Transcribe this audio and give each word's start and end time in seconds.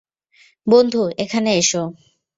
বন্ধু, 0.67 1.01
এখানে 1.17 1.49
এসো। 1.57 1.83